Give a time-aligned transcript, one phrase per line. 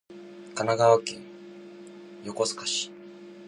[0.55, 1.21] 神奈川県
[2.23, 2.89] 横須賀市